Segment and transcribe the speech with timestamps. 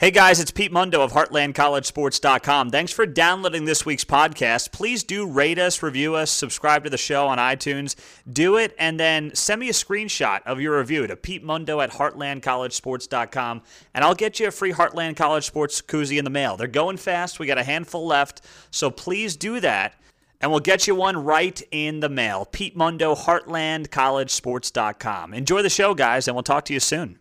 [0.00, 2.70] Hey guys, it's Pete Mundo of HeartlandCollegeSports.com.
[2.70, 4.72] Thanks for downloading this week's podcast.
[4.72, 7.96] Please do rate us, review us, subscribe to the show on iTunes.
[8.26, 11.90] Do it, and then send me a screenshot of your review to Pete Mundo at
[11.90, 13.60] HeartlandCollegeSports.com,
[13.92, 16.56] and I'll get you a free Heartland College Sports koozie in the mail.
[16.56, 17.38] They're going fast.
[17.38, 18.40] We got a handful left,
[18.70, 20.00] so please do that,
[20.40, 22.46] and we'll get you one right in the mail.
[22.46, 25.34] Pete Mundo, HeartlandCollegeSports.com.
[25.34, 27.18] Enjoy the show, guys, and we'll talk to you soon.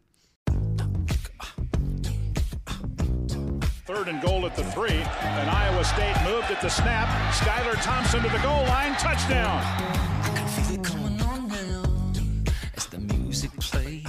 [3.89, 7.07] Third and goal at the three, and Iowa State moved at the snap.
[7.33, 9.59] Skylar Thompson to the goal line, touchdown.
[10.21, 11.83] I can feel it coming on now
[12.77, 14.05] as the music plays.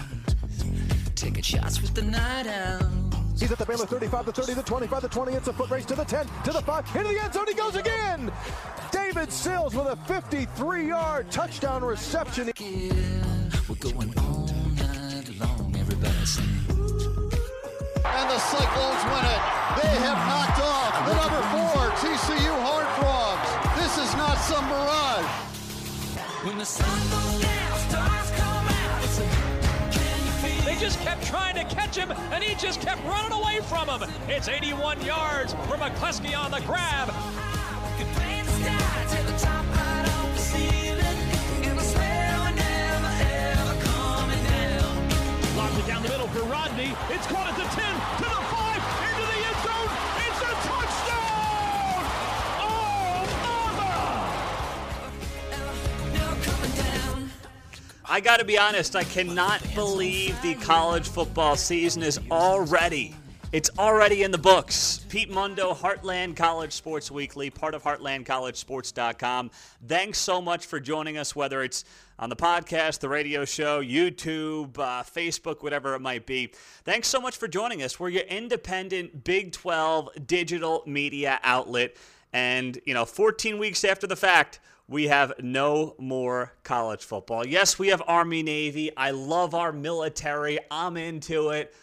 [1.14, 3.40] Taking shots with the night owls.
[3.40, 5.32] He's at the Baylor 35, the 30, the 25, the 20.
[5.32, 7.46] It's a foot race to the 10, to the 5, into the end zone.
[7.48, 8.30] He goes again.
[8.92, 12.52] David Sills with a 53-yard touchdown reception.
[13.66, 15.74] We're going all night long.
[15.74, 16.44] Everybody sing.
[18.04, 19.29] And the Cyclones win it.
[24.50, 25.30] Is not some mirage.
[26.44, 29.04] When the sun goes down, stars come out.
[29.04, 29.24] It's a,
[29.92, 33.32] can you feel They just kept trying to catch him, and he just kept running
[33.32, 34.08] away from him.
[34.28, 37.08] It's 81 yards for McCluskey on the grab.
[37.08, 41.18] We can play the sky to the top right off the ceiling.
[41.68, 45.56] And I swear we're never ever coming down.
[45.56, 46.94] Lobs it down the middle for Rodney.
[47.10, 48.59] It's caught at the 10, to the 5,
[58.10, 63.14] I got to be honest, I cannot believe the college football season is already.
[63.52, 65.06] It's already in the books.
[65.08, 69.52] Pete Mundo, Heartland College Sports Weekly, part of HeartlandCollegeSports.com.
[69.86, 71.84] Thanks so much for joining us, whether it's
[72.18, 76.52] on the podcast, the radio show, YouTube, uh, Facebook, whatever it might be.
[76.82, 78.00] Thanks so much for joining us.
[78.00, 81.94] We're your independent Big 12 digital media outlet.
[82.32, 87.46] And, you know, 14 weeks after the fact, we have no more college football.
[87.46, 88.90] Yes, we have Army Navy.
[88.96, 90.58] I love our military.
[90.70, 91.74] I'm into it.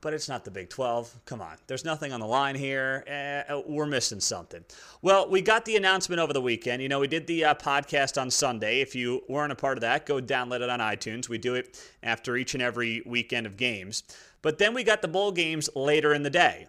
[0.00, 1.20] But it's not the Big 12.
[1.26, 1.56] Come on.
[1.66, 3.04] There's nothing on the line here.
[3.06, 4.64] Eh, we're missing something.
[5.02, 6.82] Well, we got the announcement over the weekend.
[6.82, 8.80] You know, we did the uh, podcast on Sunday.
[8.80, 11.28] If you weren't a part of that, go download it on iTunes.
[11.28, 14.02] We do it after each and every weekend of games.
[14.42, 16.66] But then we got the bowl games later in the day.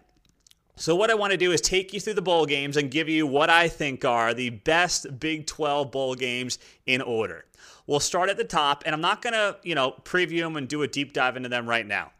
[0.82, 3.08] So, what I want to do is take you through the bowl games and give
[3.08, 7.44] you what I think are the best Big 12 bowl games in order.
[7.86, 10.66] We'll start at the top, and I'm not going to, you know, preview them and
[10.66, 12.10] do a deep dive into them right now.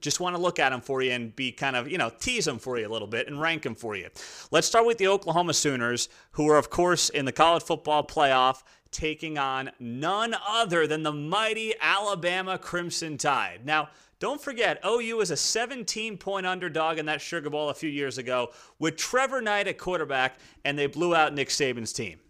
[0.00, 2.46] Just want to look at them for you and be kind of, you know, tease
[2.46, 4.08] them for you a little bit and rank them for you.
[4.50, 8.62] Let's start with the Oklahoma Sooners, who are, of course, in the college football playoff,
[8.90, 13.66] taking on none other than the mighty Alabama Crimson Tide.
[13.66, 17.88] Now, don't forget, OU was a 17 point underdog in that Sugar Bowl a few
[17.88, 22.20] years ago with Trevor Knight at quarterback, and they blew out Nick Saban's team.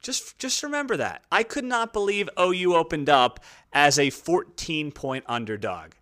[0.00, 1.22] Just, just remember that.
[1.30, 3.40] I could not believe OU opened up
[3.74, 5.92] as a 14 point underdog.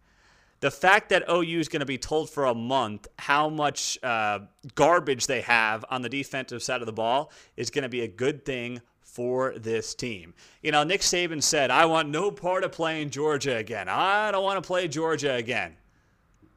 [0.60, 4.40] The fact that OU is going to be told for a month how much uh,
[4.76, 8.08] garbage they have on the defensive side of the ball is going to be a
[8.08, 8.80] good thing
[9.16, 10.34] for this team.
[10.62, 13.88] You know, Nick Saban said, I want no part of playing Georgia again.
[13.88, 15.74] I don't want to play Georgia again.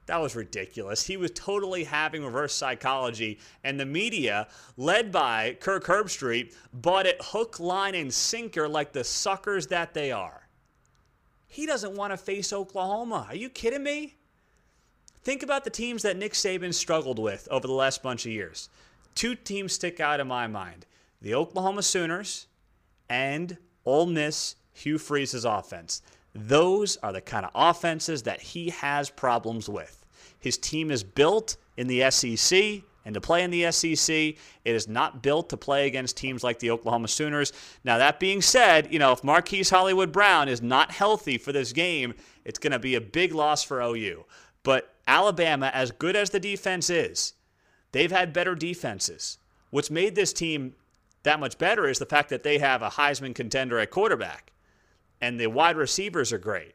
[0.08, 1.06] That was ridiculous.
[1.06, 7.16] He was totally having reverse psychology, and the media, led by Kirk Herbstreit, bought it
[7.22, 10.50] hook, line, and sinker like the suckers that they are.
[11.48, 13.28] He doesn't want to face Oklahoma.
[13.30, 14.18] Are you kidding me?
[15.24, 18.68] Think about the teams that Nick Saban struggled with over the last bunch of years.
[19.16, 20.86] Two teams stick out in my mind
[21.22, 22.48] the Oklahoma Sooners
[23.10, 26.02] and Ole Miss Hugh Freeze's offense.
[26.34, 30.06] Those are the kind of offenses that he has problems with.
[30.40, 34.88] His team is built in the SEC, and to play in the SEC, it is
[34.88, 37.52] not built to play against teams like the Oklahoma Sooners.
[37.84, 41.74] Now, that being said, you know, if Marquise Hollywood Brown is not healthy for this
[41.74, 42.14] game,
[42.46, 44.26] it's going to be a big loss for OU.
[44.64, 47.34] But Alabama, as good as the defense is,
[47.92, 49.38] they've had better defenses.
[49.72, 50.76] What's made this team
[51.24, 54.52] that much better is the fact that they have a Heisman contender at quarterback,
[55.22, 56.74] and the wide receivers are great.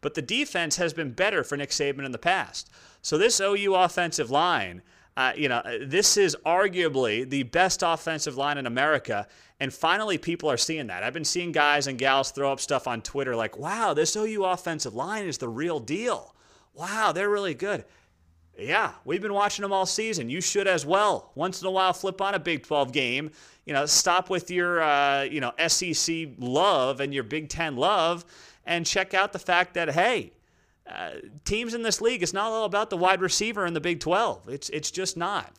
[0.00, 2.70] But the defense has been better for Nick Saban in the past.
[3.00, 4.82] So this OU offensive line,
[5.16, 9.26] uh, you know, this is arguably the best offensive line in America.
[9.60, 11.02] And finally, people are seeing that.
[11.02, 14.44] I've been seeing guys and gals throw up stuff on Twitter like, wow, this OU
[14.44, 16.34] offensive line is the real deal.
[16.74, 17.84] Wow, they're really good.
[18.58, 20.30] Yeah, we've been watching them all season.
[20.30, 21.32] You should as well.
[21.34, 23.30] Once in a while, flip on a Big 12 game.
[23.64, 28.24] You know, stop with your, uh, you know, SEC love and your Big 10 love
[28.64, 30.32] and check out the fact that, hey,
[30.86, 31.12] uh,
[31.44, 34.48] teams in this league, it's not all about the wide receiver in the Big 12.
[34.48, 35.52] It's it's just not.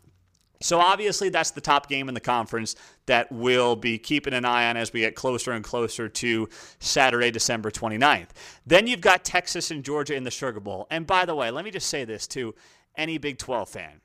[0.62, 2.76] So obviously that's the top game in the conference
[3.08, 6.50] that we'll be keeping an eye on as we get closer and closer to
[6.80, 8.30] Saturday, December 29th.
[8.66, 10.88] Then you've got Texas and Georgia in the Sugar Bowl.
[10.90, 12.56] And by the way, let me just say this to
[12.98, 14.02] any Big 12 fan.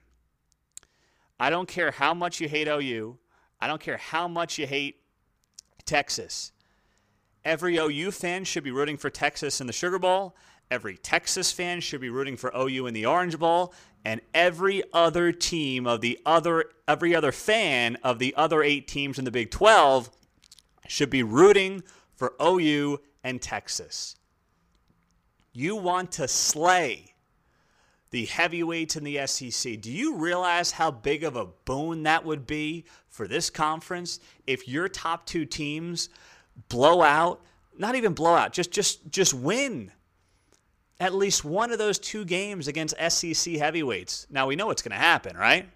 [1.39, 3.19] I don't care how much you hate OU.
[3.61, 5.01] I don't care how much you hate
[5.85, 6.53] Texas.
[7.45, 10.37] Every OU fan should be rooting for Texas in the Sugar Bowl.
[10.71, 13.75] Every Texas fan should be rooting for OU in the Orange Bowl.
[14.05, 19.19] And every other team of the other, every other fan of the other eight teams
[19.19, 20.11] in the Big 12
[20.87, 21.83] should be rooting
[22.15, 24.17] for OU and Texas.
[25.53, 27.10] You want to slay
[28.11, 29.81] the heavyweights in the SEC.
[29.81, 34.67] Do you realize how big of a boon that would be for this conference if
[34.69, 36.09] your top two teams
[36.69, 37.41] blow out,
[37.79, 39.93] not even blow out, just just just win
[40.99, 44.27] at least one of those two games against SEC heavyweights.
[44.31, 45.69] Now we know what's going to happen, right?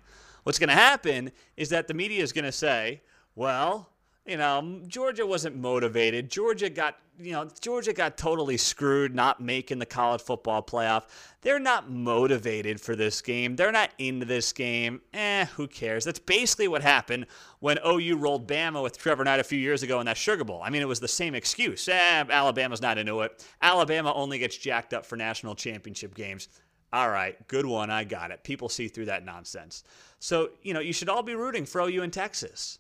[0.42, 3.00] What's going to happen is that the media is going to say,
[3.34, 3.88] "Well,
[4.26, 6.30] you know, Georgia wasn't motivated.
[6.30, 11.04] Georgia got, you know, Georgia got totally screwed not making the college football playoff.
[11.42, 13.56] They're not motivated for this game.
[13.56, 15.00] They're not into this game.
[15.12, 16.04] Eh, who cares?
[16.04, 17.26] That's basically what happened
[17.60, 20.60] when OU rolled Bama with Trevor Knight a few years ago in that Sugar Bowl.
[20.62, 21.88] I mean, it was the same excuse.
[21.88, 23.46] Eh, Alabama's not into it.
[23.62, 26.48] Alabama only gets jacked up for national championship games.
[26.92, 27.90] All right, good one.
[27.90, 28.44] I got it.
[28.44, 29.82] People see through that nonsense.
[30.20, 32.78] So, you know, you should all be rooting for OU in Texas.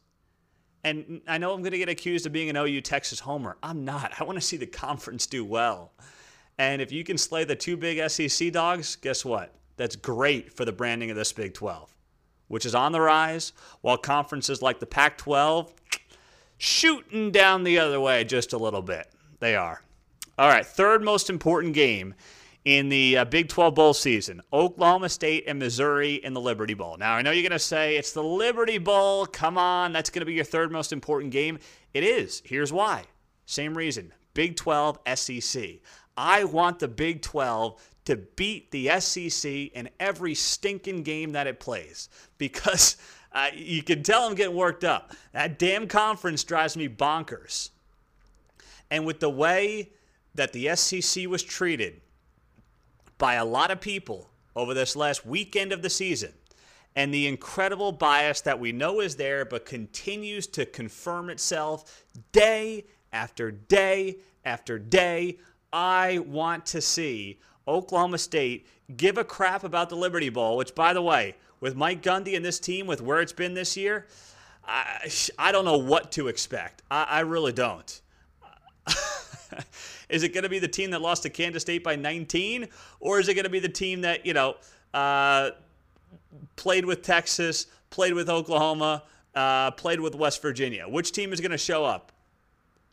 [0.84, 3.56] And I know I'm going to get accused of being an OU Texas homer.
[3.62, 4.12] I'm not.
[4.20, 5.92] I want to see the conference do well.
[6.58, 9.54] And if you can slay the two big SEC dogs, guess what?
[9.76, 11.92] That's great for the branding of this Big 12,
[12.48, 15.72] which is on the rise, while conferences like the Pac 12
[16.58, 19.10] shooting down the other way just a little bit.
[19.40, 19.82] They are.
[20.38, 22.14] All right, third most important game
[22.64, 26.96] in the uh, Big 12 bowl season Oklahoma State and Missouri in the Liberty Bowl.
[26.96, 29.26] Now, I know you're going to say it's the Liberty Bowl.
[29.26, 31.58] Come on, that's going to be your third most important game.
[31.92, 32.42] It is.
[32.44, 33.04] Here's why.
[33.46, 35.64] Same reason Big 12, SEC.
[36.16, 41.58] I want the Big 12 to beat the SEC in every stinking game that it
[41.60, 42.08] plays
[42.38, 42.96] because
[43.32, 45.12] uh, you can tell I'm getting worked up.
[45.32, 47.70] That damn conference drives me bonkers.
[48.90, 49.90] And with the way
[50.34, 52.00] that the SEC was treated,
[53.18, 56.32] by a lot of people over this last weekend of the season
[56.96, 62.84] and the incredible bias that we know is there but continues to confirm itself day
[63.12, 65.38] after day after day.
[65.72, 68.66] I want to see Oklahoma State
[68.96, 72.44] give a crap about the Liberty Bowl, which, by the way, with Mike Gundy and
[72.44, 74.06] this team, with where it's been this year,
[74.66, 76.82] I, I don't know what to expect.
[76.90, 78.00] I, I really don't.
[80.14, 82.68] is it going to be the team that lost to Kansas State by 19,
[83.00, 84.54] or is it going to be the team that you know
[84.94, 85.50] uh,
[86.54, 89.02] played with Texas, played with Oklahoma,
[89.34, 90.88] uh, played with West Virginia?
[90.88, 92.12] Which team is going to show up?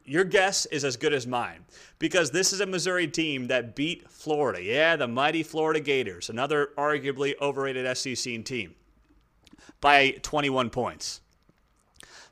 [0.04, 1.64] Your guess is as good as mine
[2.00, 4.62] because this is a Missouri team that beat Florida.
[4.62, 8.74] Yeah, the mighty Florida Gators, another arguably overrated SEC team,
[9.80, 11.22] by 21 points.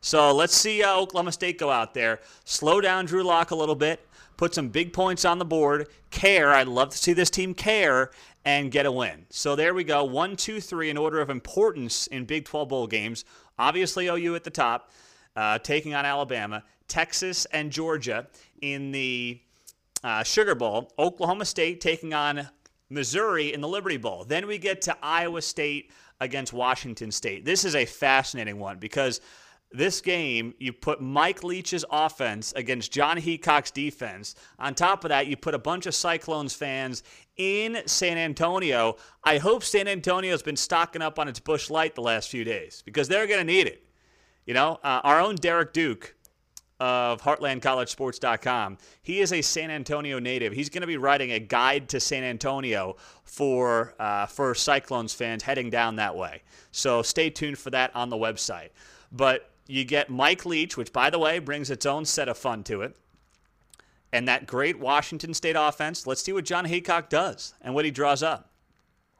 [0.01, 3.75] So let's see uh, Oklahoma State go out there, slow down Drew Lock a little
[3.75, 3.99] bit,
[4.39, 6.53] put some big points on the board, care.
[6.53, 8.09] I'd love to see this team care
[8.45, 9.25] and get a win.
[9.29, 10.05] So there we go.
[10.05, 13.25] One, two, three in order of importance in Big 12 bowl games.
[13.59, 14.91] Obviously, OU at the top,
[15.35, 18.27] uh, taking on Alabama, Texas and Georgia
[18.61, 19.41] in the
[20.05, 22.47] uh, Sugar Bowl, Oklahoma State taking on
[22.89, 24.23] Missouri in the Liberty Bowl.
[24.23, 25.91] Then we get to Iowa State
[26.21, 27.43] against Washington State.
[27.43, 29.19] This is a fascinating one because
[29.71, 34.35] this game, you put Mike Leach's offense against John Heacock's defense.
[34.57, 37.03] On top of that, you put a bunch of Cyclones fans
[37.37, 38.97] in San Antonio.
[39.23, 42.81] I hope San Antonio's been stocking up on its Busch Light the last few days
[42.83, 43.83] because they're going to need it.
[44.45, 46.15] You know, uh, our own Derek Duke
[46.79, 48.77] of HeartlandCollegeSports.com.
[49.03, 50.53] He is a San Antonio native.
[50.53, 55.43] He's going to be writing a guide to San Antonio for uh, for Cyclones fans
[55.43, 56.41] heading down that way.
[56.71, 58.69] So stay tuned for that on the website.
[59.11, 62.63] But you get Mike Leach, which by the way brings its own set of fun
[62.63, 62.95] to it,
[64.11, 66.07] and that great Washington State offense.
[66.07, 68.49] Let's see what John Heacock does and what he draws up.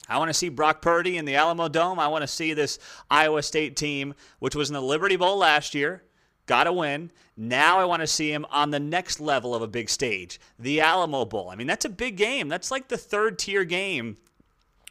[0.08, 2.00] I want to see Brock Purdy in the Alamo Dome.
[2.00, 2.80] I want to see this
[3.12, 6.02] Iowa State team, which was in the Liberty Bowl last year,
[6.48, 7.12] got to win.
[7.38, 10.82] Now I want to see him on the next level of a big stage, the
[10.82, 11.50] Alamo Bowl.
[11.52, 12.48] I mean, that's a big game.
[12.48, 14.18] That's like the third tier game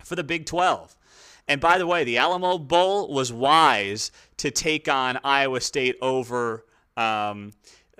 [0.04, 0.96] for the Big 12.
[1.48, 6.64] And by the way, the Alamo Bowl was wise to take on Iowa State over
[6.96, 7.52] um,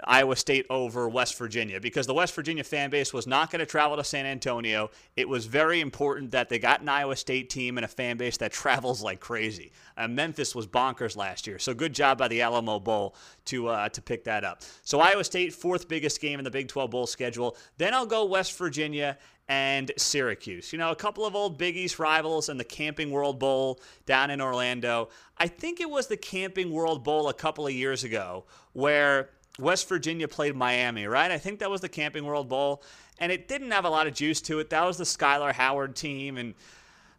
[0.05, 3.67] Iowa State over West Virginia because the West Virginia fan base was not going to
[3.67, 4.91] travel to San Antonio.
[5.17, 8.37] It was very important that they got an Iowa State team and a fan base
[8.39, 9.73] that travels like crazy.
[9.97, 13.15] Uh, Memphis was bonkers last year, so good job by the Alamo Bowl
[13.47, 14.63] to uh, to pick that up.
[14.83, 17.57] So Iowa State, fourth biggest game in the Big 12 bowl schedule.
[17.79, 20.73] Then I'll go West Virginia and Syracuse.
[20.73, 24.31] You know, a couple of old Big East rivals and the Camping World Bowl down
[24.31, 25.09] in Orlando.
[25.39, 29.89] I think it was the Camping World Bowl a couple of years ago where West
[29.89, 31.31] Virginia played Miami, right?
[31.31, 32.83] I think that was the Camping World Bowl,
[33.19, 34.71] and it didn't have a lot of juice to it.
[34.71, 36.55] That was the Skyler Howard team, and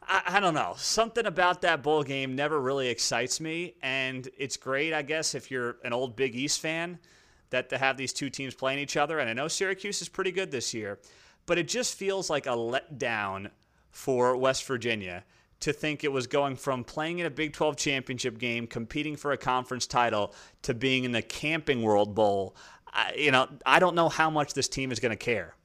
[0.07, 0.73] I, I don't know.
[0.77, 5.51] Something about that bowl game never really excites me, and it's great, I guess, if
[5.51, 6.99] you're an old Big East fan,
[7.49, 9.19] that to have these two teams playing each other.
[9.19, 10.99] And I know Syracuse is pretty good this year,
[11.49, 13.49] but it just feels like a letdown
[13.89, 15.23] for West Virginia
[15.61, 19.31] to think it was going from playing in a Big 12 championship game, competing for
[19.31, 22.55] a conference title, to being in the Camping World Bowl.
[22.93, 25.55] I, you know, I don't know how much this team is going to care.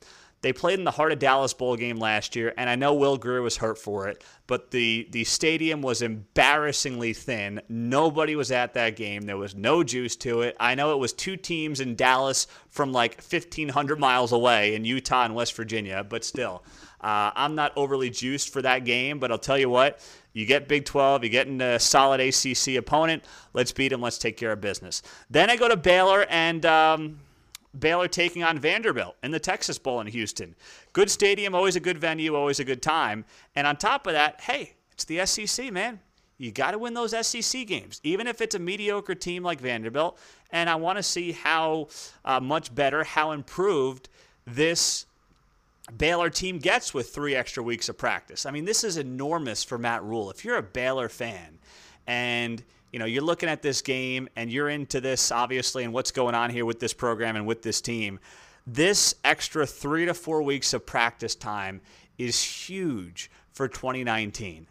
[0.44, 3.16] They played in the Heart of Dallas Bowl game last year, and I know Will
[3.16, 7.62] Grier was hurt for it, but the, the stadium was embarrassingly thin.
[7.70, 9.22] Nobody was at that game.
[9.22, 10.54] There was no juice to it.
[10.60, 15.24] I know it was two teams in Dallas from like 1,500 miles away in Utah
[15.24, 16.62] and West Virginia, but still.
[17.00, 20.68] Uh, I'm not overly juiced for that game, but I'll tell you what, you get
[20.68, 23.24] Big 12, you get a solid ACC opponent.
[23.54, 24.02] Let's beat them.
[24.02, 25.00] Let's take care of business.
[25.30, 26.66] Then I go to Baylor and.
[26.66, 27.20] Um,
[27.78, 30.54] Baylor taking on Vanderbilt in the Texas Bowl in Houston.
[30.92, 33.24] Good stadium, always a good venue, always a good time.
[33.54, 36.00] And on top of that, hey, it's the SEC, man.
[36.38, 40.18] You got to win those SEC games, even if it's a mediocre team like Vanderbilt.
[40.50, 41.88] And I want to see how
[42.24, 44.08] uh, much better, how improved
[44.44, 45.06] this
[45.96, 48.46] Baylor team gets with three extra weeks of practice.
[48.46, 50.30] I mean, this is enormous for Matt Rhule.
[50.30, 51.58] If you're a Baylor fan
[52.06, 52.62] and
[52.94, 56.36] you know, you're looking at this game and you're into this, obviously, and what's going
[56.36, 58.20] on here with this program and with this team.
[58.68, 61.80] This extra three to four weeks of practice time
[62.18, 64.68] is huge for 2019.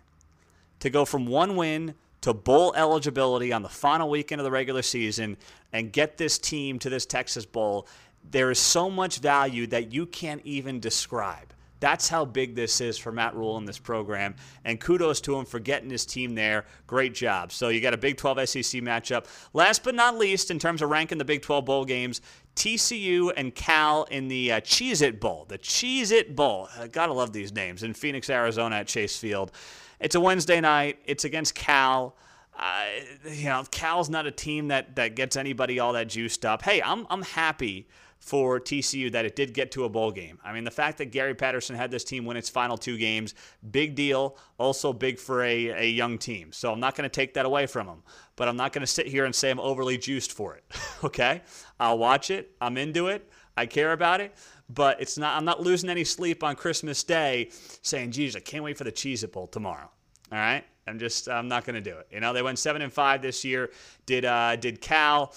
[0.80, 4.84] To go from one win to bowl eligibility on the final weekend of the regular
[4.84, 5.36] season
[5.74, 7.90] and get this team to this Texas Bowl,
[8.32, 11.54] there is so much value that you can't even describe.
[11.84, 14.36] That's how big this is for Matt Rhule in this program.
[14.64, 16.64] And kudos to him for getting his team there.
[16.88, 17.52] Great job.
[17.52, 19.26] So you got a Big 12 SEC matchup.
[19.52, 22.22] Last but not least, in terms of ranking the Big 12 bowl games,
[22.56, 25.44] TCU and Cal in the uh, Cheez It Bowl.
[25.50, 26.70] The Cheez It Bowl.
[26.80, 27.84] I gotta love these names.
[27.84, 29.52] In Phoenix, Arizona at Chase Field.
[30.00, 31.00] It's a Wednesday night.
[31.04, 32.16] It's against Cal.
[32.58, 32.86] Uh,
[33.30, 36.62] you know, Cal's not a team that, that gets anybody all that juiced up.
[36.62, 37.90] Hey, I'm, I'm happy
[38.24, 40.40] for TCU that it did get to a bowl game.
[40.46, 43.36] I mean, the fact that Gary Patterson had this team win its final two games,
[43.70, 44.38] big deal.
[44.58, 46.54] Also big for a, a young team.
[46.54, 48.02] So I'm not going to take that away from them.
[48.38, 50.64] But I'm not going to sit here and say I'm overly juiced for it.
[51.04, 51.42] okay?
[51.82, 52.56] I'll watch it.
[52.62, 53.30] I'm into it.
[53.58, 54.34] I care about it.
[54.70, 55.36] But it's not.
[55.36, 57.50] I'm not losing any sleep on Christmas Day
[57.82, 59.92] saying, "Geez, I can't wait for the Cheez It Bowl tomorrow."
[60.32, 61.28] All right, I'm just.
[61.28, 62.08] I'm not going to do it.
[62.10, 63.72] You know, they went seven and five this year.
[64.06, 65.34] Did uh, did Cal?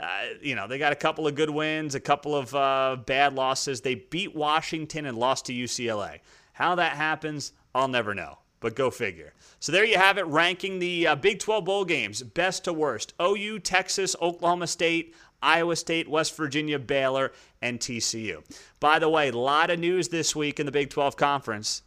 [0.00, 0.06] Uh,
[0.40, 3.82] you know, they got a couple of good wins, a couple of uh, bad losses.
[3.82, 6.20] They beat Washington and lost to UCLA.
[6.54, 8.38] How that happens, I'll never know.
[8.60, 9.32] But go figure.
[9.58, 13.14] So there you have it, ranking the uh, Big 12 bowl games, best to worst.
[13.20, 18.42] OU, Texas, Oklahoma State, Iowa State, West Virginia, Baylor, and TCU.
[18.78, 21.82] By the way, a lot of news this week in the Big 12 Conference.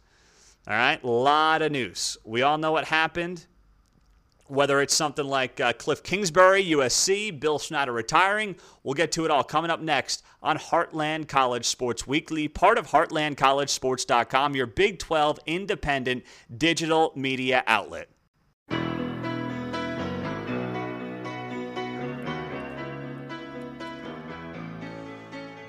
[0.66, 2.16] All right, a lot of news.
[2.24, 3.46] We all know what happened
[4.54, 8.56] whether it's something like uh, Cliff Kingsbury, USC, Bill Snyder retiring.
[8.82, 12.88] We'll get to it all coming up next on Heartland College Sports Weekly, part of
[12.88, 16.24] HeartlandCollegeSports.com, your Big 12 independent
[16.56, 18.13] digital media outlet.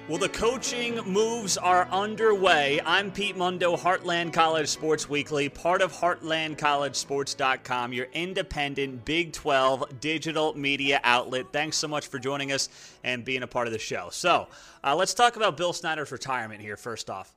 [0.08, 2.80] Well, the coaching moves are underway.
[2.86, 10.56] I'm Pete Mundo, Heartland College Sports Weekly, part of HeartlandCollegeSports.com, your independent Big 12 digital
[10.56, 11.48] media outlet.
[11.52, 12.70] Thanks so much for joining us
[13.04, 14.10] and being a part of the show.
[14.12, 14.48] So,
[14.84, 17.34] uh, let's talk about Bill Snyder's retirement here, first off.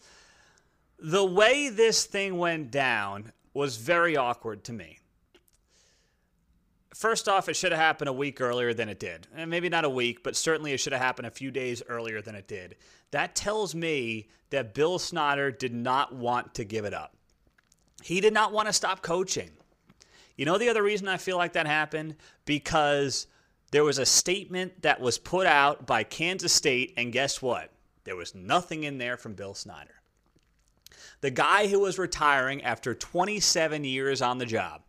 [0.98, 4.98] The way this thing went down was very awkward to me.
[6.98, 9.28] First off, it should have happened a week earlier than it did.
[9.32, 12.20] And maybe not a week, but certainly it should have happened a few days earlier
[12.20, 12.74] than it did.
[13.12, 17.14] That tells me that Bill Snyder did not want to give it up.
[18.02, 19.50] He did not want to stop coaching.
[20.34, 22.16] You know the other reason I feel like that happened?
[22.44, 23.28] Because
[23.70, 27.70] there was a statement that was put out by Kansas State, and guess what?
[28.02, 29.94] There was nothing in there from Bill Snyder.
[31.20, 34.82] The guy who was retiring after 27 years on the job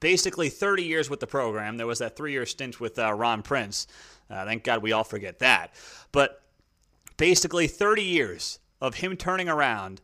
[0.00, 1.76] basically 30 years with the program.
[1.76, 3.86] There was that three year stint with uh, Ron Prince.
[4.28, 5.74] Uh, thank God we all forget that.
[6.12, 6.42] But
[7.16, 10.00] basically 30 years of him turning around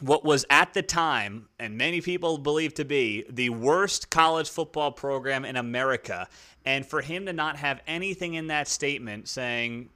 [0.00, 4.90] what was at the time, and many people believe to be, the worst college football
[4.90, 6.28] program in America.
[6.64, 9.88] And for him to not have anything in that statement saying,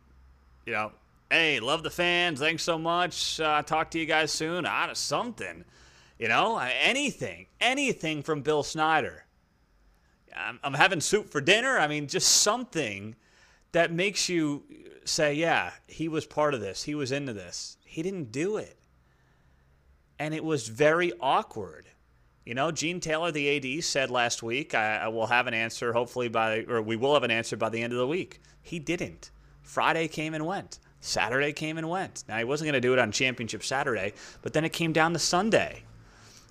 [0.66, 0.92] you know,
[1.30, 4.97] hey, love the fans, thanks so much, uh, talk to you guys soon, out of
[4.97, 5.64] something,
[6.18, 9.25] you know, anything, anything from Bill Snyder.
[10.37, 11.78] I'm, I'm having soup for dinner.
[11.78, 13.16] I mean, just something
[13.72, 14.62] that makes you
[15.04, 17.76] say, yeah, he was part of this, he was into this.
[17.84, 18.78] He didn't do it
[20.18, 21.87] and it was very awkward.
[22.44, 25.92] You know, Gene Taylor, the AD, said last week, I, I, will have an answer
[25.92, 28.40] hopefully by, or we will have an answer by the end of the week.
[28.62, 29.30] He didn't.
[29.62, 30.78] Friday came and went.
[31.00, 32.25] Saturday came and went.
[32.26, 35.12] Now, he wasn't going to do it on Championship Saturday, but then it came down
[35.12, 35.84] to Sunday.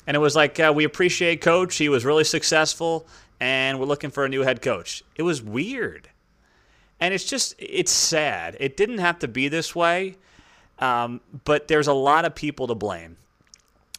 [0.08, 1.76] And it was like, uh, we appreciate Coach.
[1.76, 3.06] He was really successful,
[3.40, 5.04] and we're looking for a new head coach.
[5.16, 6.10] It was weird.
[7.00, 8.58] And it's just, it's sad.
[8.60, 10.16] It didn't have to be this way,
[10.80, 13.18] um, but there's a lot of people to blame.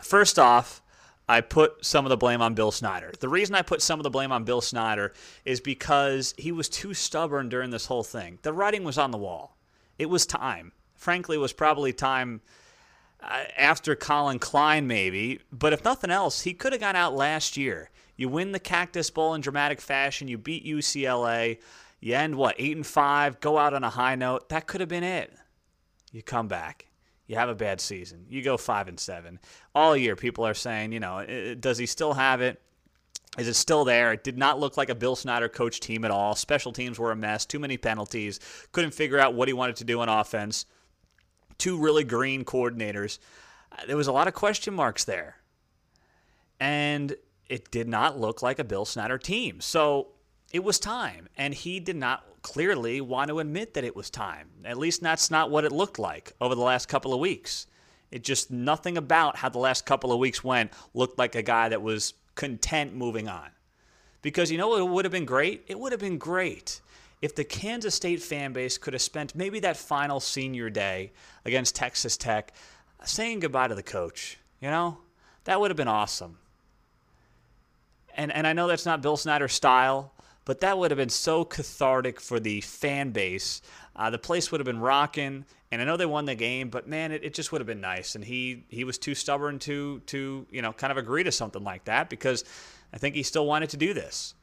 [0.00, 0.82] First off,
[1.28, 3.12] I put some of the blame on Bill Snyder.
[3.20, 5.12] The reason I put some of the blame on Bill Snyder
[5.44, 8.38] is because he was too stubborn during this whole thing.
[8.42, 9.56] The writing was on the wall.
[9.98, 10.72] It was time.
[10.94, 12.40] Frankly, it was probably time
[13.22, 15.40] uh, after Collin Klein, maybe.
[15.52, 17.90] But if nothing else, he could have gone out last year.
[18.16, 20.28] You win the Cactus Bowl in dramatic fashion.
[20.28, 21.58] You beat UCLA.
[22.00, 23.40] You end what eight and five.
[23.40, 24.48] Go out on a high note.
[24.48, 25.32] That could have been it.
[26.12, 26.88] You come back
[27.28, 28.24] you have a bad season.
[28.28, 29.38] You go five and seven.
[29.74, 32.60] All year, people are saying, you know, does he still have it?
[33.38, 34.14] Is it still there?
[34.14, 36.34] It did not look like a Bill Snyder coach team at all.
[36.34, 37.44] Special teams were a mess.
[37.44, 38.40] Too many penalties.
[38.72, 40.64] Couldn't figure out what he wanted to do on offense.
[41.58, 43.18] Two really green coordinators.
[43.72, 45.36] Uh, there was a lot of question marks there.
[46.60, 47.14] And
[47.48, 49.60] it did not look like a Bill Snyder team.
[49.60, 50.08] So
[50.52, 51.28] it was time.
[51.36, 54.48] And he did not clearly want to admit that it was time.
[54.64, 57.66] At least that's not what it looked like over the last couple of weeks.
[58.10, 61.68] It just nothing about how the last couple of weeks went looked like a guy
[61.68, 63.50] that was content moving on.
[64.22, 65.64] Because you know what would have been great?
[65.68, 66.80] It would have been great
[67.20, 71.12] if the Kansas State fan base could have spent maybe that final senior day
[71.44, 72.52] against Texas Tech
[73.04, 74.38] saying goodbye to the coach.
[74.60, 74.98] You know?
[75.44, 76.38] That would have been awesome.
[78.14, 80.12] And and I know that's not Bill Snyder's style,
[80.44, 83.62] but that would have been so cathartic for the fan base.
[83.94, 86.88] Uh, the place would have been rocking, and I know they won the game, but
[86.88, 88.14] man, it, it just would have been nice.
[88.14, 91.64] And he he was too stubborn to to you know kind of agree to something
[91.64, 92.44] like that because
[92.92, 94.34] I think he still wanted to do this.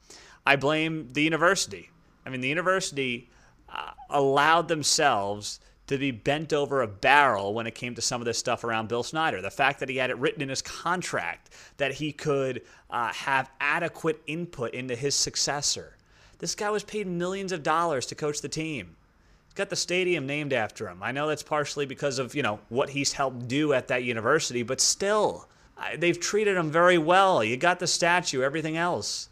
[0.45, 1.89] I blame the university.
[2.25, 3.29] I mean, the university
[3.69, 8.25] uh, allowed themselves to be bent over a barrel when it came to some of
[8.25, 9.41] this stuff around Bill Snyder.
[9.41, 13.51] The fact that he had it written in his contract that he could uh, have
[13.59, 15.95] adequate input into his successor.
[16.39, 18.95] This guy was paid millions of dollars to coach the team.
[19.45, 21.03] He's got the stadium named after him.
[21.03, 24.63] I know that's partially because of, you know, what he's helped do at that university,
[24.63, 25.47] but still,
[25.97, 27.43] they've treated him very well.
[27.43, 29.29] You got the statue, everything else.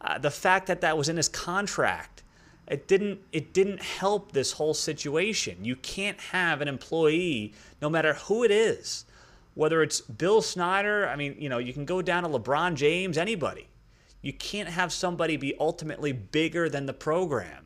[0.00, 2.22] Uh, the fact that that was in his contract,
[2.68, 5.64] it didn't it didn't help this whole situation.
[5.64, 9.04] You can't have an employee, no matter who it is,
[9.54, 13.16] whether it's Bill Snyder, I mean, you know, you can go down to LeBron James,
[13.16, 13.68] anybody.
[14.20, 17.64] You can't have somebody be ultimately bigger than the program.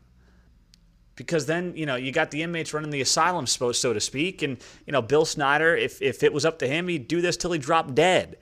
[1.17, 4.43] Because then, you know, you got the inmates running the asylum, so to speak.
[4.43, 7.37] And, you know, Bill Snyder, if, if it was up to him, he'd do this
[7.37, 8.37] till he dropped dead.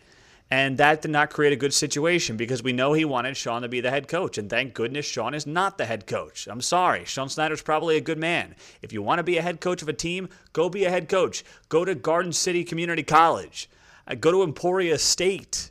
[0.50, 3.68] And that did not create a good situation because we know he wanted Sean to
[3.68, 4.38] be the head coach.
[4.38, 6.48] And thank goodness Sean is not the head coach.
[6.50, 7.04] I'm sorry.
[7.04, 8.54] Sean Snyder's probably a good man.
[8.80, 11.08] If you want to be a head coach of a team, go be a head
[11.08, 11.44] coach.
[11.68, 13.68] Go to Garden City Community College.
[14.06, 15.70] Uh, go to Emporia State.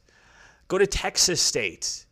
[0.68, 2.06] Go to Texas State.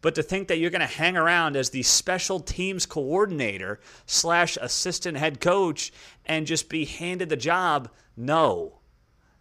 [0.00, 4.56] But to think that you're going to hang around as the special teams coordinator slash
[4.60, 5.92] assistant head coach
[6.26, 8.78] and just be handed the job, no.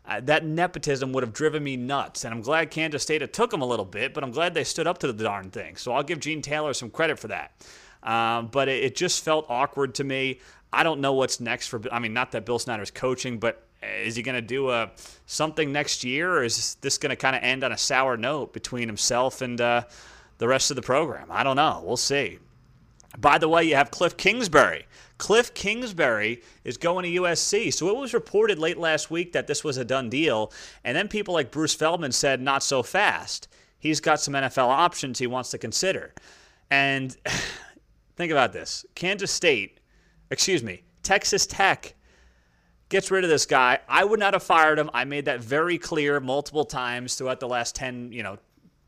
[0.06, 2.26] Uh, that nepotism would have driven me nuts.
[2.26, 4.88] And I'm glad Kansas State took them a little bit, but I'm glad they stood
[4.88, 5.76] up to the darn thing.
[5.76, 7.52] So I'll give Gene Taylor some credit for that.
[8.04, 10.40] Um, but it, it, just felt awkward to me.
[10.74, 11.82] I don't know what's next for.
[11.92, 14.90] I mean, not that Bill Snyder's coaching, but is he going to do a
[15.28, 18.54] something next year, or is this going to kind of end on a sour note
[18.54, 19.84] between himself and uh,
[20.40, 21.28] the rest of the program?
[21.30, 21.84] I don't know.
[21.86, 22.40] We'll see.
[23.18, 24.86] By the way, you have Cliff Kingsbury.
[25.18, 27.74] Cliff Kingsbury is going to USC.
[27.74, 30.52] So it was reported late last week that this was a done deal.
[30.84, 33.48] And then people like Bruce Feldman said, not so fast.
[33.78, 36.14] He's got some NFL options he wants to consider.
[36.70, 37.16] And
[38.16, 39.80] think about this Kansas State,
[40.30, 41.96] excuse me, Texas Tech
[42.90, 43.80] gets rid of this guy.
[43.88, 44.90] I would not have fired him.
[44.94, 48.38] I made that very clear multiple times throughout the last 10, you know,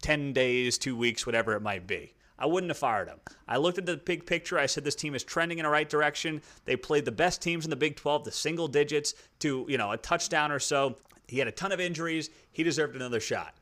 [0.01, 2.13] 10 days, two weeks, whatever it might be.
[2.39, 3.19] I wouldn't have fired him.
[3.47, 4.57] I looked at the big picture.
[4.57, 6.41] I said this team is trending in the right direction.
[6.65, 9.91] They played the best teams in the Big 12 to single digits to, you know,
[9.91, 10.95] a touchdown or so.
[11.27, 12.29] He had a ton of injuries.
[12.51, 13.53] He deserved another shot.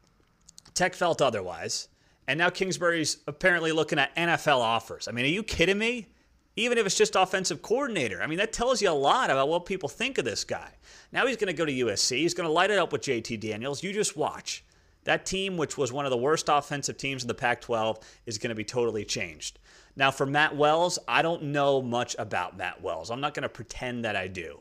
[0.73, 1.89] Tech felt otherwise.
[2.27, 5.07] And now Kingsbury's apparently looking at NFL offers.
[5.07, 6.07] I mean, are you kidding me?
[6.55, 8.21] Even if it's just offensive coordinator.
[8.21, 10.69] I mean, that tells you a lot about what people think of this guy.
[11.12, 12.17] Now he's going to go to USC.
[12.17, 13.84] He's going to light it up with JT Daniels.
[13.84, 14.63] You just watch.
[15.03, 18.37] That team, which was one of the worst offensive teams in the Pac 12, is
[18.37, 19.59] going to be totally changed.
[19.95, 23.11] Now, for Matt Wells, I don't know much about Matt Wells.
[23.11, 24.59] I'm not going to pretend that I do.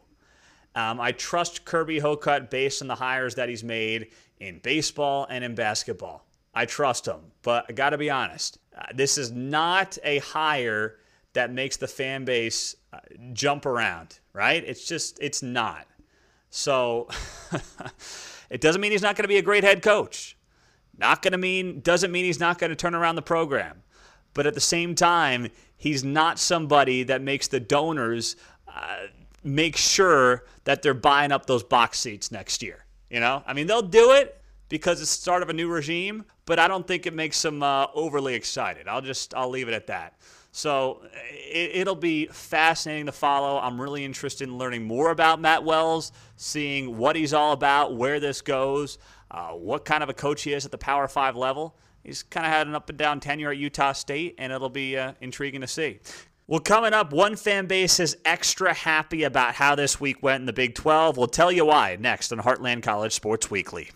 [0.74, 5.44] Um, I trust Kirby Hocutt based on the hires that he's made in baseball and
[5.44, 6.26] in basketball.
[6.55, 8.59] I trust him, but I got to be honest.
[8.76, 10.96] Uh, this is not a hire
[11.33, 12.98] that makes the fan base uh,
[13.33, 14.62] jump around, right?
[14.64, 15.87] It's just, it's not.
[16.50, 17.09] So
[18.51, 20.37] it doesn't mean he's not going to be a great head coach.
[20.99, 23.83] Not going to mean, doesn't mean he's not going to turn around the program.
[24.35, 28.37] But at the same time, he's not somebody that makes the donors
[28.69, 29.07] uh,
[29.43, 32.85] make sure that they're buying up those box seats next year.
[33.09, 36.25] You know, I mean, they'll do it because it's the start of a new regime,
[36.47, 38.87] but I don't think it makes them uh, overly excited.
[38.87, 40.15] I'll just I'll leave it at that.
[40.53, 43.59] So it, will be fascinating to follow.
[43.59, 48.19] I'm really interested in learning more about Matt Wells, seeing what he's all about, where
[48.19, 48.99] this goes,
[49.31, 51.77] uh, what kind of a coach he is at the Power Five level.
[52.03, 54.97] He's kind of had an up and down tenure at Utah State, and it'll be
[54.97, 56.01] uh, intriguing to see.
[56.49, 60.47] Well, coming up, one fan base is extra happy about how this week went in
[60.47, 61.17] the Big 12.
[61.17, 63.91] We'll tell you why next on Heartland College Sports Weekly.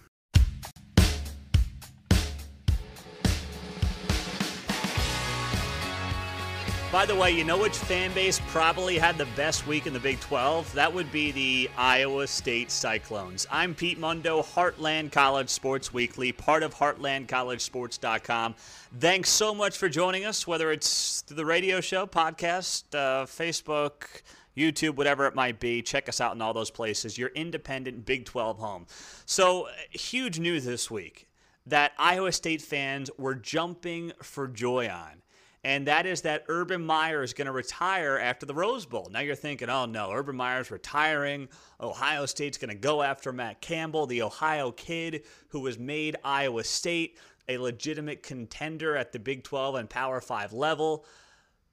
[6.94, 9.98] By the way, you know which fan base probably had the best week in the
[9.98, 10.72] Big 12?
[10.74, 13.48] That would be the Iowa State Cyclones.
[13.50, 18.54] I'm Pete Mundo, Heartland College Sports Weekly, part of HeartlandCollegeSports.com.
[19.00, 24.22] Thanks so much for joining us, whether it's through the radio show, podcast, uh, Facebook,
[24.56, 25.82] YouTube, whatever it might be.
[25.82, 27.18] Check us out in all those places.
[27.18, 28.86] Your independent Big 12 home.
[29.26, 31.26] So, huge news this week
[31.66, 35.23] that Iowa State fans were jumping for joy on
[35.64, 39.08] and that is that Urban Meyer is going to retire after the Rose Bowl.
[39.10, 41.48] Now you're thinking, oh no, Urban Meyer's retiring.
[41.80, 46.64] Ohio State's going to go after Matt Campbell, the Ohio kid who was made Iowa
[46.64, 51.04] State a legitimate contender at the Big 12 and Power 5 level.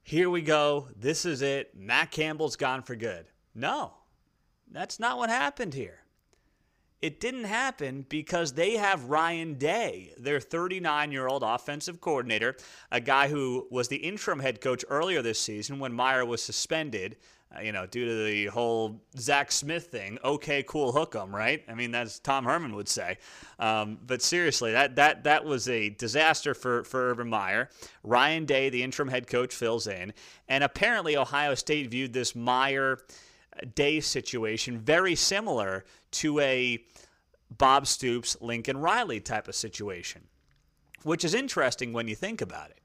[0.04, 0.88] Here we go.
[0.95, 1.75] This is it.
[1.75, 3.25] Matt Campbell's gone for good.
[3.54, 3.93] No,
[4.71, 6.01] that's not what happened here.
[7.02, 12.56] It didn't happen because they have Ryan Day, their 39 year old offensive coordinator,
[12.92, 17.18] a guy who was the interim head coach earlier this season when Meyer was suspended.
[17.54, 21.64] Uh, you know, due to the whole Zach Smith thing, okay, cool, hook 'em, right?
[21.68, 23.18] I mean, that's Tom Herman would say.
[23.60, 27.70] Um, but seriously, that that that was a disaster for for Urban Meyer.
[28.04, 30.14] Ryan Day, the interim head coach, fills in,
[30.48, 33.00] and apparently Ohio State viewed this Meyer
[33.76, 36.84] Day situation very similar to a
[37.58, 40.24] Bob Stoops, Lincoln Riley type of situation,
[41.04, 42.80] which is interesting when you think about it.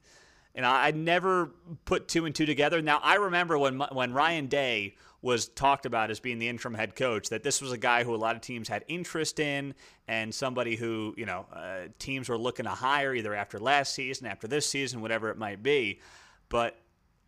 [0.54, 1.50] And I, I never
[1.84, 2.82] put two and two together.
[2.82, 6.94] Now I remember when when Ryan Day was talked about as being the interim head
[6.94, 9.74] coach that this was a guy who a lot of teams had interest in
[10.08, 14.26] and somebody who you know uh, teams were looking to hire either after last season,
[14.26, 16.00] after this season, whatever it might be.
[16.48, 16.78] But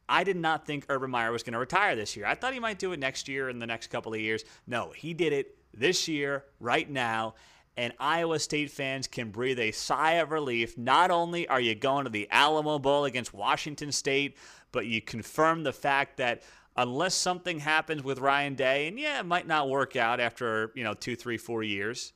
[0.08, 2.26] I did not think Urban Meyer was going to retire this year.
[2.26, 4.44] I thought he might do it next year in the next couple of years.
[4.66, 7.34] No, he did it this year, right now.
[7.76, 10.76] And Iowa State fans can breathe a sigh of relief.
[10.76, 14.36] Not only are you going to the Alamo Bowl against Washington State,
[14.72, 16.42] but you confirm the fact that
[16.76, 20.84] unless something happens with Ryan Day, and yeah, it might not work out after, you
[20.84, 22.12] know, two, three, four years,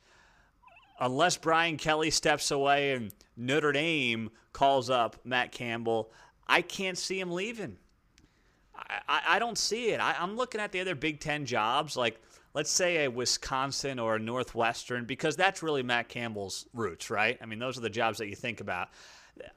[1.00, 6.12] unless Brian Kelly steps away and Notre Dame calls up Matt Campbell,
[6.52, 7.78] I can't see him leaving.
[9.08, 10.00] I, I don't see it.
[10.00, 12.20] I, I'm looking at the other Big Ten jobs, like
[12.52, 17.38] let's say a Wisconsin or a Northwestern, because that's really Matt Campbell's roots, right?
[17.40, 18.88] I mean, those are the jobs that you think about.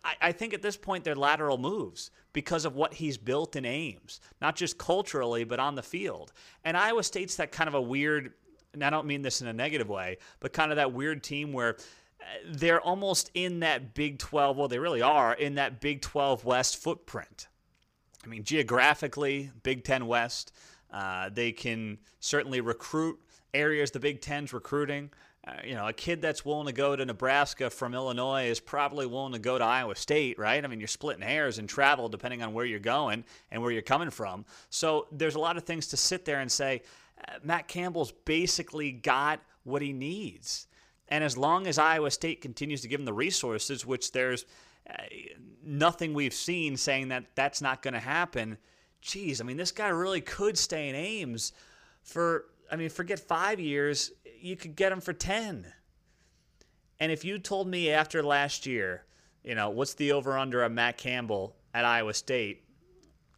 [0.06, 3.66] I, I think at this point they're lateral moves because of what he's built in
[3.66, 6.32] Ames, not just culturally, but on the field.
[6.64, 8.32] And Iowa State's that kind of a weird,
[8.74, 11.52] and I don't mean this in a negative way, but kind of that weird team
[11.52, 11.76] where
[12.48, 16.78] they're almost in that Big 12, well, they really are, in that Big 12 West
[16.78, 17.48] footprint.
[18.24, 20.52] I mean, geographically, Big Ten West,
[20.92, 23.20] uh, they can certainly recruit
[23.54, 25.12] areas the Big Ten's recruiting.
[25.48, 29.06] Uh, you know, a kid that's willing to go to Nebraska from Illinois is probably
[29.06, 30.64] willing to go to Iowa State, right?
[30.64, 33.84] I mean, you're splitting hairs and travel depending on where you're going and where you're
[33.84, 34.44] coming from.
[34.72, 36.82] So there's a lot of things to sit there and say,
[37.28, 40.66] uh, Matt Campbell's basically got what he needs.
[41.08, 44.46] And as long as Iowa State continues to give him the resources, which there's
[44.90, 44.94] uh,
[45.64, 48.58] nothing we've seen saying that that's not going to happen,
[49.02, 51.54] geez, I mean, this guy really could stay in Ames
[52.02, 55.72] for, I mean, forget five years, you could get him for 10.
[57.00, 59.06] And if you told me after last year,
[59.44, 62.64] you know, what's the over under on Matt Campbell at Iowa State,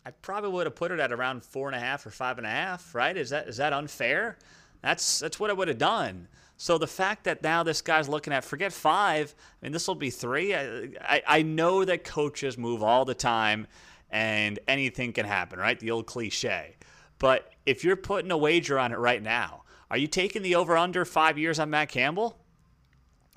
[0.06, 2.48] I probably would have put it at around four and a half or five and
[2.48, 3.18] a half, right?
[3.18, 4.38] Is that is that unfair?
[4.82, 6.30] That's that's what I would have done.
[6.58, 9.96] So the fact that now this guy's looking at forget five, I mean this will
[9.96, 10.56] be three.
[10.56, 13.68] I, I I know that coaches move all the time,
[14.10, 15.80] and anything can happen, right?
[15.80, 16.76] The old cliche.
[17.20, 20.76] But if you're putting a wager on it right now, are you taking the over
[20.76, 22.38] under five years on Matt Campbell?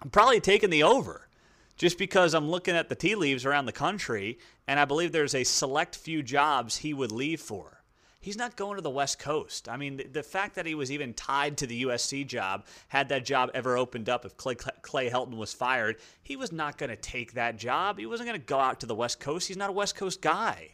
[0.03, 1.29] I'm probably taking the over
[1.77, 5.35] just because I'm looking at the tea leaves around the country and I believe there's
[5.35, 7.80] a select few jobs he would leave for.
[8.21, 9.69] He's not going to the West Coast.
[9.69, 13.09] I mean, the, the fact that he was even tied to the USC job, had
[13.09, 16.91] that job ever opened up, if Clay, Clay Helton was fired, he was not going
[16.91, 17.99] to take that job.
[17.99, 19.49] He wasn't going to go out to the West Coast.
[19.49, 20.73] He's not a West Coast guy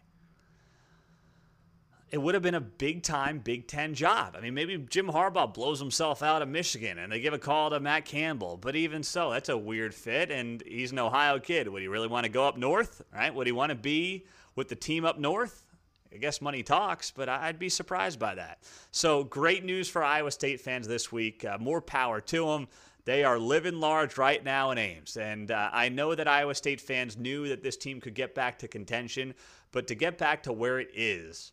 [2.10, 4.36] it would have been a big time Big Ten job.
[4.36, 7.70] I mean, maybe Jim Harbaugh blows himself out of Michigan and they give a call
[7.70, 8.56] to Matt Campbell.
[8.56, 10.30] But even so, that's a weird fit.
[10.30, 11.68] And he's an Ohio kid.
[11.68, 13.02] Would he really want to go up north?
[13.12, 13.34] Right?
[13.34, 15.65] Would he want to be with the team up north?
[16.12, 18.62] I guess money talks, but I'd be surprised by that.
[18.90, 21.44] So great news for Iowa State fans this week.
[21.44, 22.68] Uh, more power to them.
[23.04, 25.16] They are living large right now in Ames.
[25.16, 28.58] And uh, I know that Iowa State fans knew that this team could get back
[28.58, 29.34] to contention,
[29.70, 31.52] but to get back to where it is,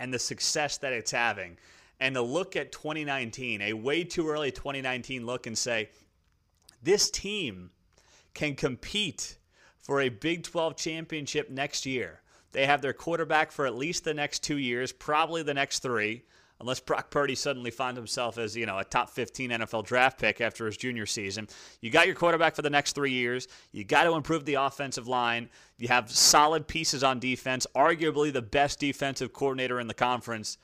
[0.00, 1.58] and the success that it's having,
[2.00, 5.90] and to look at 2019, a way too early 2019 look, and say,
[6.82, 7.70] this team
[8.32, 9.36] can compete
[9.80, 12.21] for a Big 12 championship next year.
[12.52, 16.22] They have their quarterback for at least the next two years, probably the next three,
[16.60, 20.40] unless Brock Purdy suddenly finds himself as you know a top 15 NFL draft pick
[20.40, 21.48] after his junior season.
[21.80, 23.48] You got your quarterback for the next three years.
[23.72, 25.48] You got to improve the offensive line.
[25.78, 30.58] You have solid pieces on defense, arguably the best defensive coordinator in the conference.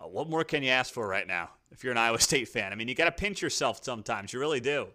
[0.00, 2.72] Uh, what more can you ask for right now if you're an Iowa State fan?
[2.72, 4.32] I mean, you got to pinch yourself sometimes.
[4.32, 4.88] You really do.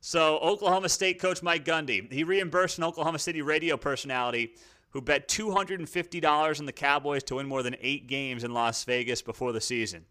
[0.00, 4.54] So, Oklahoma State coach Mike Gundy, he reimbursed an Oklahoma City radio personality
[4.90, 9.22] who bet $250 on the Cowboys to win more than eight games in Las Vegas
[9.22, 10.04] before the season.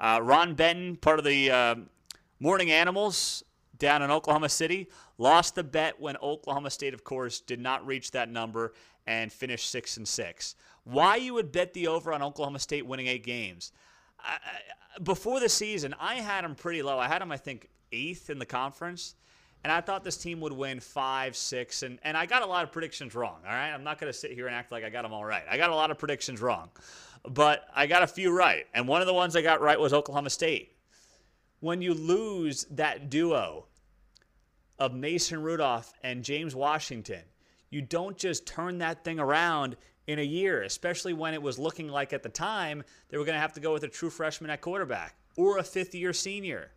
[0.00, 1.74] Uh, Ron Benton, part of the uh,
[2.40, 3.44] Morning Animals
[3.78, 8.10] down in Oklahoma City, lost the bet when Oklahoma State, of course, did not reach
[8.12, 8.72] that number
[9.06, 10.56] and finished six and six.
[10.84, 13.72] Why you would bet the over on Oklahoma State winning eight games?
[14.18, 16.98] I, I, before the season, I had them pretty low.
[16.98, 19.14] I had them, I think, eighth in the conference.
[19.64, 22.64] And I thought this team would win five, six, and, and I got a lot
[22.64, 23.38] of predictions wrong.
[23.46, 23.70] All right.
[23.70, 25.44] I'm not going to sit here and act like I got them all right.
[25.48, 26.70] I got a lot of predictions wrong,
[27.28, 28.66] but I got a few right.
[28.74, 30.76] And one of the ones I got right was Oklahoma State.
[31.60, 33.66] When you lose that duo
[34.80, 37.22] of Mason Rudolph and James Washington,
[37.70, 39.76] you don't just turn that thing around
[40.08, 43.36] in a year, especially when it was looking like at the time they were going
[43.36, 46.72] to have to go with a true freshman at quarterback or a fifth year senior.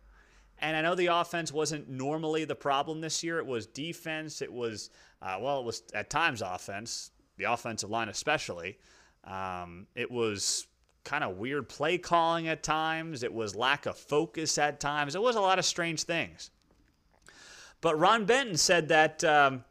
[0.58, 3.38] And I know the offense wasn't normally the problem this year.
[3.38, 4.40] It was defense.
[4.40, 4.90] It was,
[5.20, 8.78] uh, well, it was at times offense, the offensive line especially.
[9.24, 10.66] Um, it was
[11.04, 13.22] kind of weird play calling at times.
[13.22, 15.14] It was lack of focus at times.
[15.14, 16.50] It was a lot of strange things.
[17.80, 19.64] But Ron Benton said that um,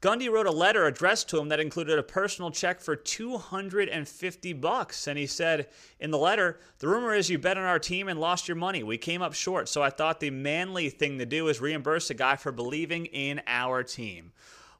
[0.00, 5.06] Gundy wrote a letter addressed to him that included a personal check for 250 bucks
[5.06, 8.18] and he said in the letter, "The rumor is you bet on our team and
[8.18, 8.82] lost your money.
[8.82, 12.14] We came up short, so I thought the manly thing to do is reimburse a
[12.14, 14.32] guy for believing in our team."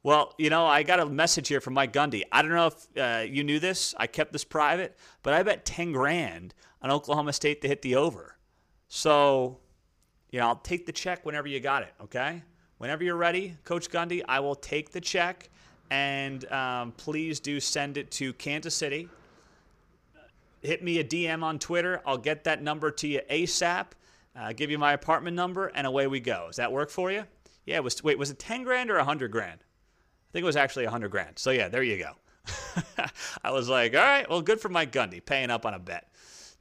[0.03, 2.23] Well, you know, I got a message here from Mike Gundy.
[2.33, 3.95] I don't know if uh, you knew this.
[3.99, 7.97] I kept this private, but I bet 10 grand on Oklahoma State to hit the
[7.97, 8.39] over.
[8.89, 9.59] So,
[10.31, 12.43] you know, I'll take the check whenever you got it, okay?
[12.81, 15.51] Whenever you're ready, Coach Gundy, I will take the check
[15.91, 19.07] and um, please do send it to Kansas City.
[20.63, 22.01] Hit me a DM on Twitter.
[22.07, 23.89] I'll get that number to you ASAP.
[24.35, 26.47] Uh, give you my apartment number, and away we go.
[26.47, 27.25] Does that work for you?
[27.67, 27.81] Yeah.
[27.81, 29.61] Was wait, was it ten grand or a hundred grand?
[29.61, 31.39] I think it was actually a hundred grand.
[31.39, 32.13] So yeah, there you go.
[33.45, 36.10] I was like, all right, well, good for Mike Gundy paying up on a bet.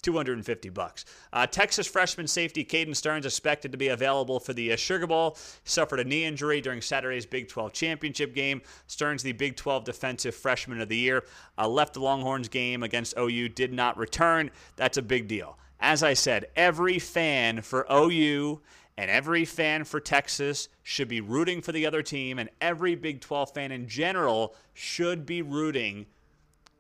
[0.01, 1.05] 250 bucks.
[1.33, 5.37] Uh, Texas freshman safety Caden Sterns expected to be available for the uh, Sugar Bowl.
[5.63, 8.61] Suffered a knee injury during Saturday's Big 12 championship game.
[8.87, 11.23] Sterns, the Big 12 defensive freshman of the year,
[11.57, 14.51] uh, left the Longhorns game against OU, did not return.
[14.75, 15.57] That's a big deal.
[15.79, 18.61] As I said, every fan for OU
[18.97, 23.21] and every fan for Texas should be rooting for the other team, and every Big
[23.21, 26.05] 12 fan in general should be rooting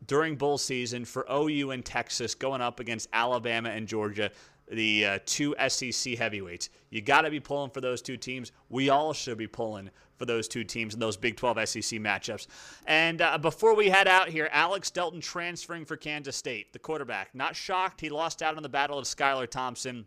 [0.05, 4.31] during bowl season for OU and Texas going up against Alabama and Georgia.
[4.71, 6.69] the uh, two SEC heavyweights.
[6.91, 8.51] You got to be pulling for those two teams.
[8.69, 12.45] We all should be pulling for those two teams in those Big 12 SEC matchups.
[12.85, 17.33] And uh, before we head out here, Alex Delton transferring for Kansas State, the quarterback.
[17.33, 18.01] Not shocked.
[18.01, 20.05] He lost out in the battle of Skylar Thompson.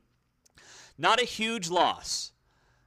[0.98, 2.32] Not a huge loss.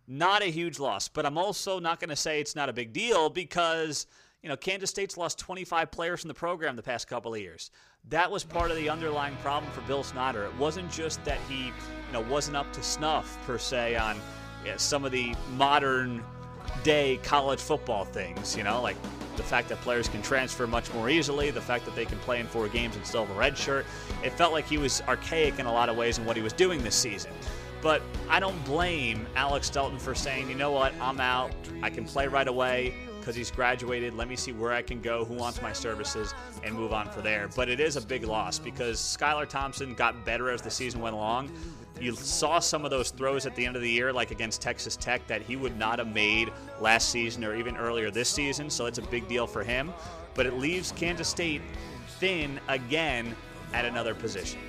[0.08, 1.08] Not a huge loss.
[1.08, 4.06] But I'm also not going to say it's not a big deal because,
[4.46, 7.72] you know, Kansas State's lost 25 players from the program the past couple of years.
[8.10, 10.44] That was part of the underlying problem for Bill Snyder.
[10.44, 11.74] It wasn't just that he, you
[12.14, 14.18] know, wasn't up to snuff per se on
[14.64, 16.24] yeah, some of the modern
[16.84, 18.98] day college football things, you know, like
[19.36, 22.40] the fact that players can transfer much more easily, the fact that they can play
[22.40, 23.84] in four games and still have a red shirt.
[24.24, 26.54] It felt like he was archaic in a lot of ways in what he was
[26.54, 27.32] doing this season.
[27.82, 31.52] But I don't blame Alex Delton for saying, you know what, I'm out.
[31.82, 32.94] I can play right away
[33.26, 34.14] because he's graduated.
[34.14, 37.22] Let me see where I can go, who wants my services, and move on for
[37.22, 37.50] there.
[37.56, 41.16] But it is a big loss because Skylar Thompson got better as the season went
[41.16, 41.52] along.
[42.00, 44.96] You saw some of those throws at the end of the year, like against Texas
[44.96, 48.70] Tech, that he would not have made last season or even earlier this season.
[48.70, 49.92] So it's a big deal for him.
[50.36, 51.64] But it leaves Kansas State
[52.20, 53.36] thin again
[53.74, 54.60] at another position.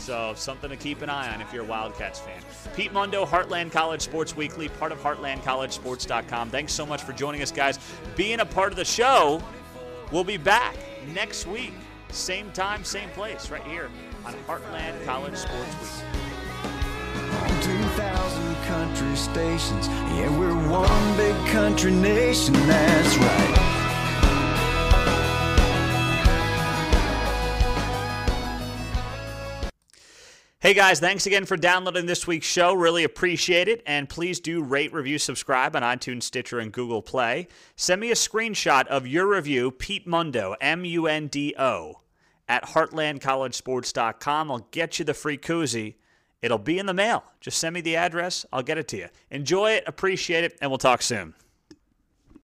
[0.00, 2.40] So something to keep an eye on if you're a Wildcats fan.
[2.74, 6.48] Pete Mundo, Heartland College Sports Weekly, part of HeartlandCollegeSports.com.
[6.48, 7.78] Thanks so much for joining us, guys.
[8.16, 9.42] Being a part of the show,
[10.10, 10.74] we'll be back
[11.14, 11.74] next week.
[12.10, 13.90] Same time, same place, right here
[14.24, 16.30] on Heartland College Sports Weekly.
[17.62, 19.86] 2,000 country stations.
[19.86, 23.69] Yeah, we're one big country nation, that's right.
[30.62, 32.74] Hey guys, thanks again for downloading this week's show.
[32.74, 33.82] Really appreciate it.
[33.86, 37.48] And please do rate, review, subscribe on iTunes, Stitcher, and Google Play.
[37.76, 42.02] Send me a screenshot of your review, Pete Mundo, M U N D O,
[42.46, 44.50] at heartlandcollegesports.com.
[44.50, 45.94] I'll get you the free koozie.
[46.42, 47.24] It'll be in the mail.
[47.40, 49.08] Just send me the address, I'll get it to you.
[49.30, 51.32] Enjoy it, appreciate it, and we'll talk soon.